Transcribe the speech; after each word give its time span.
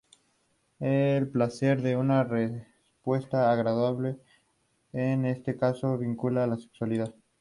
El 0.79 1.29
placer 1.29 1.85
es 1.85 1.95
una 1.95 2.23
respuesta 2.23 3.51
agradable, 3.51 4.17
en 4.93 5.25
este 5.27 5.55
caso 5.55 5.95
vinculada 5.99 6.45
a 6.45 6.49
la 6.49 6.57
sexualidad. 6.57 7.13